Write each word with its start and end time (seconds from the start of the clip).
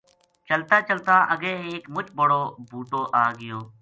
چلتا 0.47 0.77
چلتا 0.87 1.15
اَگے 1.33 1.53
ایک 1.69 1.83
مچ 1.93 2.07
بڑو 2.17 2.41
بوٹو 2.69 3.01
آ 3.23 3.23
گیو 3.39 3.59